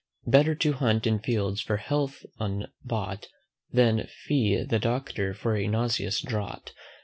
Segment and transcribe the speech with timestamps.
[0.25, 3.27] Better to hunt in fields for health unbought,
[3.71, 6.73] Than fee the Doctor for a nauseous draught.